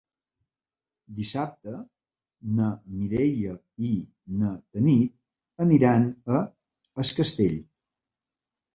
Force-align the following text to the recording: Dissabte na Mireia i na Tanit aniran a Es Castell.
Dissabte 1.19 1.73
na 2.61 2.71
Mireia 3.03 3.55
i 3.91 3.93
na 4.41 4.51
Tanit 4.65 5.65
aniran 5.69 6.11
a 6.37 6.45
Es 7.07 7.17
Castell. 7.23 7.59